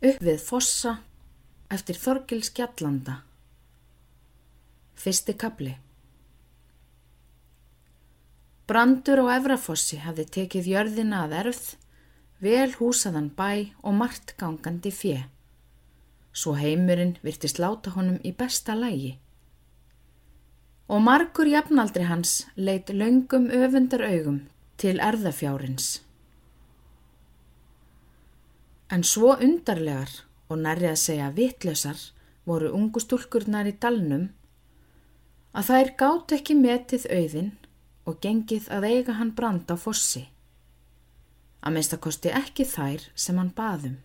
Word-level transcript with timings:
Upp 0.00 0.22
við 0.24 0.38
fossa 0.40 0.94
eftir 1.68 1.98
Þorgil 2.00 2.40
Skjallanda. 2.40 3.18
Fyrsti 4.96 5.34
kapli. 5.36 5.74
Brandur 8.64 9.20
á 9.28 9.36
Efrafossi 9.36 10.00
hafði 10.00 10.24
tekið 10.38 10.72
jörðina 10.72 11.20
að 11.26 11.36
erfð, 11.42 11.68
vel 12.40 12.72
húsaðan 12.80 13.28
bæ 13.36 13.76
og 13.84 13.98
margt 14.00 14.32
gangandi 14.40 14.88
fjö. 14.88 15.20
Svo 16.32 16.56
heimurinn 16.56 17.18
virtist 17.20 17.60
láta 17.60 17.92
honum 17.92 18.16
í 18.24 18.32
besta 18.32 18.72
lægi. 18.72 19.18
Og 20.88 21.04
margur 21.04 21.50
jafnaldri 21.50 22.08
hans 22.08 22.46
leitt 22.56 22.88
laungum 22.88 23.52
öfundar 23.52 24.08
augum 24.08 24.46
til 24.80 24.96
erðafjárins. 24.96 25.98
En 28.90 29.04
svo 29.06 29.36
undarlegar 29.38 30.10
og 30.50 30.58
nærri 30.64 30.88
að 30.90 30.98
segja 31.04 31.30
vitlausar 31.34 32.00
voru 32.48 32.72
ungu 32.74 33.02
stúlkurnar 33.02 33.68
í 33.70 33.76
dalnum 33.78 34.28
að 35.54 35.70
þær 35.70 35.90
gátt 36.02 36.34
ekki 36.36 36.56
metið 36.58 37.06
auðin 37.14 37.50
og 38.10 38.20
gengið 38.24 38.68
að 38.74 38.86
eiga 38.90 39.16
hann 39.18 39.32
brand 39.38 39.70
á 39.70 39.76
fossi. 39.78 40.26
Að 41.62 41.76
minnstakosti 41.76 42.32
ekki 42.34 42.66
þær 42.66 43.06
sem 43.14 43.38
hann 43.38 43.52
baðum. 43.54 43.98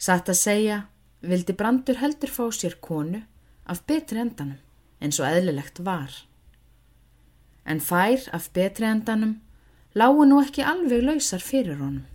Satt 0.00 0.28
að 0.32 0.40
segja 0.40 0.80
vildi 1.20 1.54
brandur 1.56 2.00
heldur 2.00 2.32
fá 2.32 2.46
sér 2.56 2.78
konu 2.80 3.22
af 3.68 3.84
betri 3.88 4.20
endanum 4.20 4.58
eins 5.00 5.20
og 5.20 5.28
eðlilegt 5.28 5.80
var. 5.84 6.12
En 7.64 7.80
þær 7.80 8.28
af 8.36 8.48
betri 8.56 8.88
endanum 8.88 9.38
lágu 9.94 10.24
nú 10.24 10.40
ekki 10.44 10.62
alveg 10.62 11.02
lausar 11.02 11.42
fyrir 11.42 11.80
honum. 11.80 12.06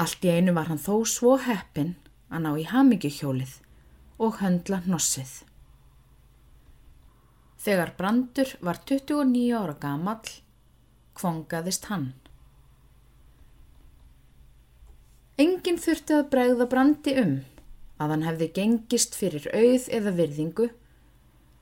Allt 0.00 0.24
í 0.24 0.32
einu 0.32 0.54
var 0.56 0.70
hann 0.70 0.80
þó 0.80 1.02
svo 1.04 1.36
heppin 1.44 1.96
að 2.30 2.44
ná 2.46 2.50
í 2.56 2.64
hamingjuhjólið 2.70 3.58
og 4.20 4.38
höndla 4.40 4.80
hnossið. 4.86 5.32
Þegar 7.60 7.92
Brandur 7.98 8.54
var 8.64 8.80
29 8.88 9.50
ára 9.52 9.74
gamall, 9.76 10.30
kvongaðist 11.18 11.90
hann. 11.90 12.14
Engin 15.40 15.80
þurfti 15.80 16.16
að 16.16 16.30
bregða 16.32 16.68
Brandi 16.68 17.16
um 17.20 17.34
að 18.00 18.14
hann 18.14 18.24
hefði 18.24 18.48
gengist 18.56 19.16
fyrir 19.16 19.44
auð 19.52 19.88
eða 19.92 20.14
virðingu, 20.16 20.70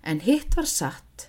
en 0.06 0.22
hitt 0.22 0.54
var 0.54 0.68
satt 0.70 1.26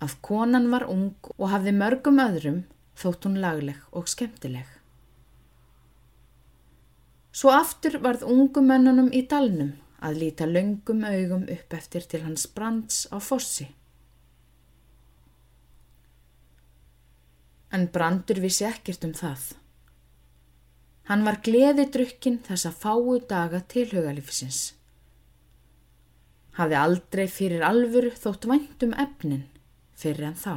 að 0.00 0.16
konan 0.24 0.70
var 0.72 0.86
ung 0.88 1.14
og 1.36 1.48
hafði 1.52 1.74
mörgum 1.76 2.20
öðrum 2.22 2.60
þótt 3.00 3.26
hún 3.28 3.40
lagleg 3.42 3.80
og 3.96 4.08
skemmtileg. 4.08 4.68
Svo 7.30 7.52
aftur 7.54 8.00
varð 8.02 8.24
ungumennunum 8.26 9.12
í 9.14 9.22
dalnum 9.28 9.76
að 10.00 10.18
líta 10.22 10.48
löngum 10.48 11.04
augum 11.04 11.44
upp 11.52 11.76
eftir 11.76 12.06
til 12.08 12.24
hans 12.24 12.46
brands 12.48 13.04
á 13.12 13.20
fossi. 13.22 13.68
En 17.70 17.86
brandur 17.94 18.40
vissi 18.42 18.66
ekkert 18.66 19.04
um 19.06 19.14
það. 19.14 19.52
Hann 21.10 21.22
var 21.26 21.38
gleði 21.44 21.86
drukkin 21.92 22.40
þess 22.46 22.66
að 22.66 22.80
fáu 22.82 23.20
daga 23.30 23.60
tilhugalífisins. 23.70 24.60
Hafi 26.58 26.76
aldrei 26.76 27.26
fyrir 27.30 27.62
alvuru 27.66 28.10
þótt 28.16 28.48
væntum 28.50 28.96
efnin 28.98 29.46
fyrir 30.00 30.30
en 30.30 30.38
þá. 30.38 30.54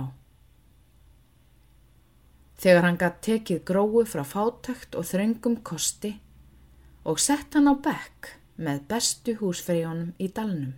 Þegar 2.63 2.87
hann 2.87 2.99
gætt 3.01 3.19
tekið 3.27 3.63
grói 3.67 4.05
frá 4.07 4.23
fátækt 4.23 4.95
og 4.95 5.07
þröngum 5.09 5.59
kosti, 5.67 6.13
og 7.03 7.19
sett 7.19 7.57
hann 7.57 7.67
á 7.67 7.75
bekk 7.75 8.37
með 8.55 8.85
bestu 8.87 9.35
húsfreyjónum 9.41 10.13
í 10.21 10.29
dalnum. 10.31 10.73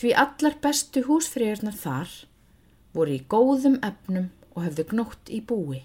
Því 0.00 0.14
allar 0.16 0.56
bestu 0.64 1.02
húsfreyjurnar 1.04 1.76
þar 1.76 2.12
voru 2.96 3.18
í 3.18 3.24
góðum 3.28 3.76
efnum 3.84 4.30
og 4.54 4.64
hefðu 4.64 4.86
gnótt 4.94 5.28
í 5.28 5.42
búi. 5.44 5.82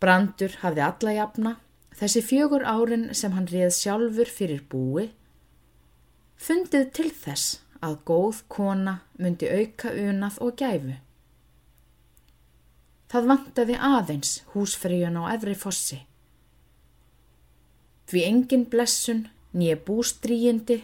Brandur 0.00 0.56
hafði 0.62 0.84
alla 0.86 1.12
jafna 1.16 1.52
þessi 1.96 2.22
fjögur 2.24 2.64
árin 2.68 3.10
sem 3.16 3.32
hann 3.36 3.48
reið 3.50 3.72
sjálfur 3.76 4.30
fyrir 4.32 4.64
búi, 4.70 5.10
fundið 6.36 6.90
til 6.96 7.10
þess 7.10 7.60
að 7.84 7.98
góð 8.08 8.42
kona 8.52 9.00
myndi 9.20 9.48
auka 9.50 9.92
unað 9.92 10.40
og 10.44 10.56
gæfu. 10.60 10.96
Það 13.06 13.28
vantaði 13.30 13.78
aðeins 13.88 14.32
húsfrýjun 14.52 15.18
á 15.20 15.22
eðri 15.36 15.54
fossi. 15.58 16.00
Því 18.10 18.22
engin 18.26 18.66
blessun 18.70 19.26
nýja 19.56 19.78
bústríjindi 19.86 20.82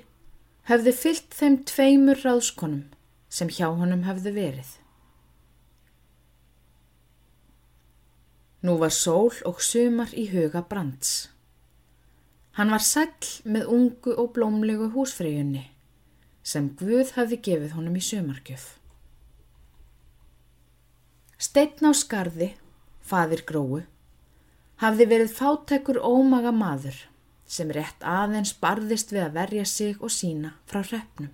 höfðu 0.70 0.94
fyllt 0.96 1.34
þeim 1.34 1.58
tveimur 1.68 2.22
ráðskonum 2.22 2.86
sem 3.32 3.50
hjá 3.50 3.68
honum 3.68 4.06
höfðu 4.06 4.32
verið. 4.36 4.70
Nú 8.62 8.76
var 8.78 8.94
sól 8.94 9.34
og 9.48 9.58
sumar 9.58 10.12
í 10.14 10.28
huga 10.30 10.62
brands. 10.62 11.32
Hann 12.52 12.68
var 12.68 12.82
sæll 12.84 13.28
með 13.48 13.70
ungu 13.72 14.12
og 14.20 14.34
blómlegu 14.36 14.90
húsfrýjunni 14.92 15.70
sem 16.44 16.66
Guð 16.76 17.14
hafi 17.16 17.38
gefið 17.40 17.76
honum 17.78 17.94
í 17.96 18.02
sumargjöf. 18.04 18.64
Steinn 21.40 21.88
á 21.88 21.96
skarði, 21.96 22.50
fadir 23.00 23.44
gróu, 23.48 23.80
hafði 24.82 25.06
verið 25.14 25.32
fátækur 25.38 26.00
ómaga 26.04 26.52
maður 26.52 26.98
sem 27.48 27.72
rétt 27.72 28.04
aðeins 28.04 28.52
barðist 28.60 29.14
við 29.14 29.24
að 29.24 29.38
verja 29.38 29.64
sig 29.72 29.96
og 30.02 30.12
sína 30.12 30.52
frá 30.68 30.82
hreppnum. 30.82 31.32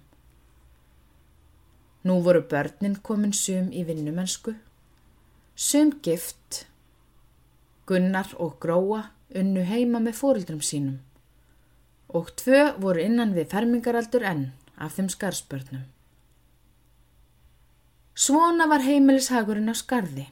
Nú 2.07 2.21
voru 2.23 2.45
börnin 2.47 3.01
komin 3.03 3.35
sum 3.35 3.73
í 3.75 3.83
vinnumennsku, 3.89 4.55
sum 5.57 5.97
gift, 5.99 6.63
gunnar 7.91 8.31
og 8.39 8.61
gróa 8.63 9.09
unnu 9.35 9.67
heima 9.67 9.99
með 9.99 10.21
fórildrum 10.23 10.63
sínum 10.63 11.03
og 12.09 12.33
tvö 12.41 12.63
voru 12.81 13.05
innan 13.05 13.35
við 13.37 13.51
fermingaraldur 13.53 14.25
enn 14.25 14.49
af 14.79 14.97
þeim 14.97 15.11
skarspörnum. 15.13 15.85
Svona 18.19 18.67
var 18.71 18.83
heimilishagurinn 18.83 19.71
á 19.71 19.77
skarði 19.79 20.27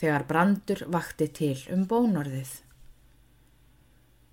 þegar 0.00 0.24
brandur 0.26 0.86
vakti 0.88 1.28
til 1.28 1.58
um 1.74 1.84
bónorðið. 1.86 2.50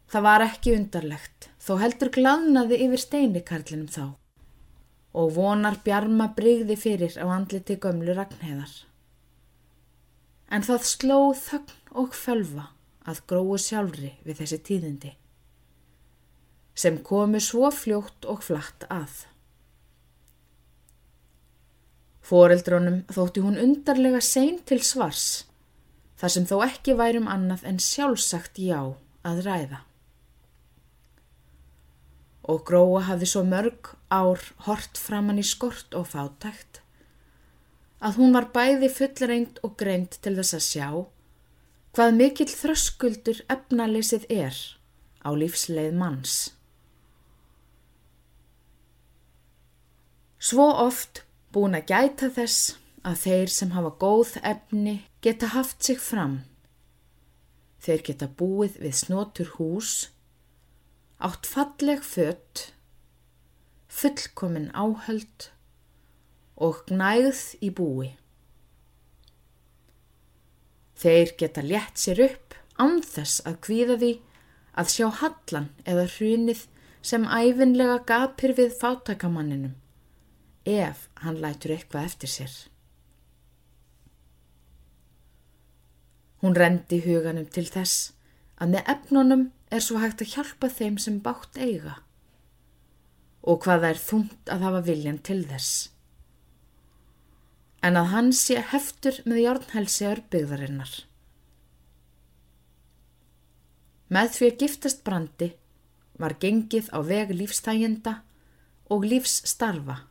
Það 0.07 0.23
var 0.23 0.45
ekki 0.45 0.73
undarlegt 0.77 1.49
þó 1.59 1.73
heldur 1.83 2.13
glannaði 2.15 2.79
yfir 2.85 3.03
steinikarlinum 3.03 3.91
þá 3.91 4.05
og 5.17 5.33
vonar 5.35 5.79
bjarma 5.83 6.29
brygði 6.37 6.77
fyrir 6.79 7.19
á 7.19 7.25
andliti 7.27 7.75
gömlu 7.81 8.15
ragnheðar. 8.15 8.71
En 10.47 10.63
það 10.63 10.87
slóð 10.87 11.39
þögn 11.43 11.95
og 11.99 12.15
fölfa 12.15 12.67
að 13.07 13.23
gróðu 13.27 13.57
sjálfri 13.59 14.11
við 14.23 14.43
þessi 14.43 14.59
tíðindi 14.69 15.13
sem 16.77 16.99
komu 17.03 17.41
svo 17.41 17.71
fljótt 17.73 18.27
og 18.29 18.43
flatt 18.45 18.85
að. 18.93 19.25
Fóreldrónum 22.27 23.01
þótti 23.13 23.41
hún 23.41 23.59
undarlega 23.61 24.21
sein 24.21 24.59
til 24.67 24.81
svars, 24.83 25.47
þar 26.19 26.33
sem 26.33 26.47
þó 26.49 26.57
ekki 26.67 26.97
værum 26.99 27.29
annað 27.31 27.63
en 27.71 27.79
sjálfsagt 27.81 28.59
já 28.59 28.81
að 29.27 29.43
ræða. 29.47 29.83
Og 32.47 32.63
gróa 32.67 33.03
hafði 33.07 33.31
svo 33.31 33.43
mörg 33.47 33.93
ár 34.11 34.43
hort 34.67 34.99
framann 34.99 35.39
í 35.39 35.45
skort 35.47 35.95
og 35.97 36.11
fátækt, 36.13 36.81
að 38.03 38.19
hún 38.21 38.35
var 38.35 38.51
bæði 38.53 38.91
fullreint 38.93 39.63
og 39.63 39.73
greint 39.79 40.19
til 40.21 40.35
þess 40.37 40.59
að 40.59 40.67
sjá 40.67 40.89
hvað 41.97 42.13
mikill 42.13 42.51
þröskuldur 42.51 43.39
efnalysið 43.49 44.27
er 44.29 44.57
á 45.25 45.33
lífsleið 45.33 45.95
manns. 45.97 46.56
Svo 50.47 50.63
oft 50.79 51.25
búin 51.51 51.75
að 51.75 51.89
gæta 51.89 52.27
þess 52.31 52.75
að 53.09 53.15
þeir 53.23 53.49
sem 53.51 53.71
hafa 53.75 53.89
góð 53.99 54.29
efni 54.47 54.91
geta 55.25 55.49
haft 55.51 55.81
sig 55.83 55.97
fram. 55.99 56.37
Þeir 57.83 58.03
geta 58.09 58.27
búið 58.39 58.77
við 58.79 58.93
snotur 58.95 59.49
hús, 59.57 59.95
átt 61.19 61.49
falleg 61.51 62.05
fött, 62.05 62.61
fullkomin 63.91 64.69
áhöld 64.71 65.49
og 66.67 66.79
gnægð 66.87 67.41
í 67.67 67.71
búi. 67.81 68.13
Þeir 71.01 71.33
geta 71.41 71.65
létt 71.65 71.99
sér 72.05 72.21
upp 72.27 72.55
anþess 72.85 73.41
að 73.49 73.59
kvíða 73.67 73.99
því 74.05 74.13
að 74.79 74.93
sjá 74.95 75.09
hallan 75.23 75.67
eða 75.83 76.07
hrunið 76.15 76.63
sem 77.11 77.27
æfinlega 77.27 77.99
gapir 78.13 78.55
við 78.61 78.79
fátakamanninum 78.79 79.75
ef 80.67 81.07
hann 81.23 81.39
lætur 81.41 81.73
eitthvað 81.75 82.09
eftir 82.09 82.33
sér. 82.33 82.55
Hún 86.43 86.57
rendi 86.57 86.99
huganum 87.05 87.47
til 87.49 87.65
þess 87.65 88.11
að 88.61 88.75
með 88.75 88.91
efnunum 88.93 89.45
er 89.73 89.83
svo 89.83 90.01
hægt 90.01 90.21
að 90.23 90.33
hjálpa 90.35 90.69
þeim 90.71 90.99
sem 91.01 91.17
bátt 91.23 91.57
eiga 91.57 91.97
og 93.47 93.63
hvaða 93.63 93.93
er 93.93 94.01
þungt 94.01 94.51
að 94.51 94.65
hafa 94.67 94.81
viljan 94.89 95.21
til 95.23 95.39
þess. 95.47 95.89
En 97.85 97.95
að 97.95 98.09
hann 98.11 98.33
sé 98.35 98.57
heftur 98.73 99.21
með 99.29 99.43
jórnhelsi 99.45 100.07
örbyggðarinnar. 100.09 100.91
Með 104.11 104.33
því 104.35 104.49
að 104.49 104.59
giftast 104.63 105.03
brandi 105.07 105.49
var 106.19 106.35
gengið 106.41 106.89
á 106.91 106.99
veg 107.05 107.31
lífstæginda 107.37 108.17
og 108.91 109.05
lífsstarfa, 109.07 110.01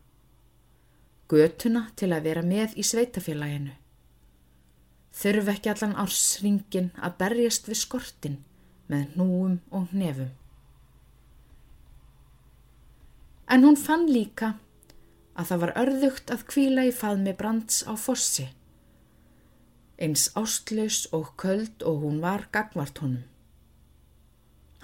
götuna 1.30 1.88
til 1.98 2.12
að 2.14 2.28
vera 2.28 2.42
með 2.46 2.76
í 2.78 2.84
sveitafélaginu. 2.86 3.74
Þurf 5.16 5.48
ekki 5.48 5.72
allan 5.72 5.96
ársringin 5.98 6.90
að 7.00 7.16
berjast 7.22 7.70
við 7.70 7.80
skortin 7.80 8.36
með 8.92 9.14
hnúum 9.14 9.56
og 9.74 9.88
hnefum. 9.92 10.34
En 13.48 13.64
hún 13.64 13.78
fann 13.78 14.06
líka 14.10 14.56
að 15.36 15.50
það 15.50 15.62
var 15.62 15.72
örðugt 15.82 16.32
að 16.34 16.44
kvíla 16.50 16.84
í 16.88 16.92
faðmi 16.94 17.32
brands 17.38 17.82
á 17.86 17.94
fossi. 17.96 18.48
Eins 19.96 20.28
ástlaus 20.36 21.06
og 21.16 21.32
köld 21.40 21.82
og 21.86 22.02
hún 22.04 22.20
var 22.20 22.48
gagvart 22.52 23.00
honum. 23.00 23.24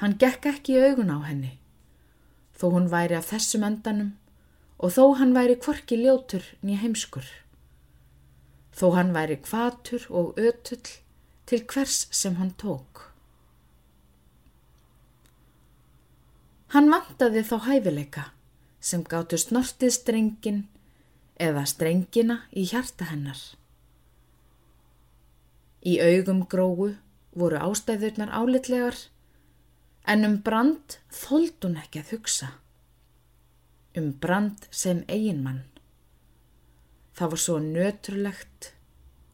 Hann 0.01 0.17
gekk 0.19 0.49
ekki 0.51 0.79
í 0.79 0.85
augun 0.89 1.13
á 1.13 1.19
henni, 1.29 1.59
þó 2.57 2.73
hún 2.75 2.89
væri 2.91 3.15
af 3.19 3.29
þessum 3.31 3.67
endanum 3.69 4.15
og 4.83 4.91
þó 4.91 5.05
hann 5.21 5.33
væri 5.37 5.57
kvorki 5.63 6.01
ljótur 6.01 6.45
nýja 6.67 6.83
heimskur. 6.83 7.29
Þó 8.75 8.87
hann 8.97 9.15
væri 9.15 9.39
kvatur 9.39 10.09
og 10.11 10.39
ötull 10.41 10.99
til 11.47 11.65
hvers 11.71 12.07
sem 12.11 12.37
hann 12.41 12.55
tók. 12.59 13.07
Hann 16.73 16.89
vantaði 16.91 17.45
þá 17.45 17.57
hæfileika 17.69 18.29
sem 18.83 19.03
gáttu 19.05 19.39
snortið 19.39 19.93
strengin 19.95 20.63
eða 21.37 21.67
strengina 21.69 22.39
í 22.51 22.65
hjarta 22.71 23.11
hennar. 23.11 23.39
Í 25.85 25.99
augum 26.01 26.47
gróu 26.49 26.95
voru 27.37 27.61
ástæðurnar 27.61 28.33
álitlegar 28.33 28.97
en 30.09 30.27
um 30.27 30.41
brand 30.43 30.99
þóld 31.13 31.61
hún 31.63 31.79
ekki 31.83 32.03
að 32.03 32.17
hugsa. 32.17 32.49
Um 33.97 34.13
brand 34.13 34.67
sem 34.71 35.03
eiginmann. 35.09 35.65
Það 37.13 37.31
var 37.33 37.41
svo 37.43 37.59
nötrulegt 37.61 38.73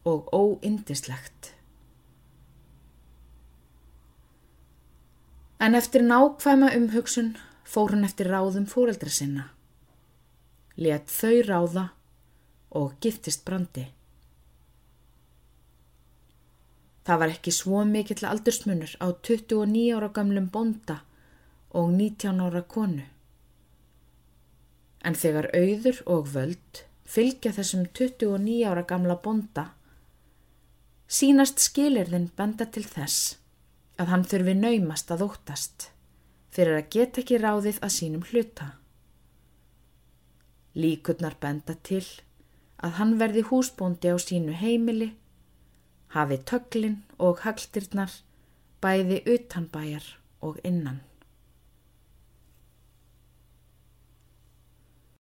og 0.03 0.27
óindislegt. 0.35 1.53
En 5.59 5.75
eftir 5.75 6.03
nákvæma 6.03 6.73
umhugsun 6.75 7.37
fór 7.63 7.93
hann 7.95 8.07
eftir 8.07 8.27
ráðum 8.31 8.67
fóreldra 8.67 9.11
sinna. 9.11 9.45
Let 10.75 11.07
þau 11.11 11.39
ráða 11.47 11.85
og 12.71 12.99
giftist 13.03 13.45
brandi. 13.47 13.85
Það 17.07 17.19
var 17.23 17.33
ekki 17.33 17.51
svo 17.55 17.83
mikill 17.89 18.27
aldursmunur 18.27 18.91
á 19.03 19.07
29 19.11 19.95
ára 19.97 20.11
gamlum 20.13 20.51
bonda 20.53 20.99
og 21.71 21.91
19 21.95 22.43
ára 22.43 22.61
konu. 22.61 23.07
En 25.05 25.15
þegar 25.15 25.49
auður 25.55 26.01
og 26.11 26.31
völd 26.33 26.83
fylgja 27.09 27.53
þessum 27.55 27.85
29 27.97 28.57
ára 28.69 28.83
gamla 28.85 29.15
bonda, 29.23 29.69
sínast 31.09 31.61
skilirðin 31.63 32.29
benda 32.37 32.67
til 32.69 32.83
þess 32.85 33.37
að 33.99 34.11
hann 34.11 34.25
þurfi 34.31 34.55
naumast 34.57 35.09
að 35.11 35.25
óttast 35.25 35.89
fyrir 36.53 36.77
að 36.79 36.89
geta 36.93 37.23
ekki 37.23 37.39
ráðið 37.41 37.79
að 37.85 37.95
sínum 37.95 38.25
hluta. 38.29 38.73
Líkurnar 40.77 41.35
benda 41.41 41.75
til 41.83 42.05
að 42.79 42.95
hann 42.99 43.17
verði 43.19 43.43
húsbóndi 43.49 44.13
á 44.13 44.17
sínu 44.21 44.55
heimili, 44.55 45.11
hafi 46.15 46.39
töglin 46.51 47.01
og 47.17 47.43
hagldyrnar 47.43 48.13
bæði 48.81 49.21
utanbæjar 49.33 50.05
og 50.45 50.59
innan. 50.63 51.01